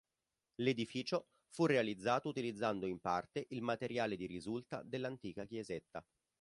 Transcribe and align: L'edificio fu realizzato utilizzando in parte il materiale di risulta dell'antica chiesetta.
L'edificio 0.61 1.27
fu 1.51 1.67
realizzato 1.67 2.27
utilizzando 2.27 2.87
in 2.87 2.99
parte 2.99 3.45
il 3.49 3.61
materiale 3.61 4.15
di 4.15 4.25
risulta 4.25 4.81
dell'antica 4.81 5.45
chiesetta. 5.45 6.03